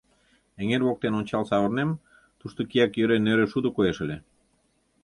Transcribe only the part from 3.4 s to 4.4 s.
шудо коеш ыле.